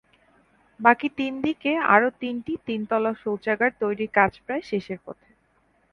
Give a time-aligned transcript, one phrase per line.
[0.79, 5.29] বাকি তিন দিকে আরও তিনটি তিনতলা শৌচাগার তৈরির কাজ প্রায় শেষের পথে।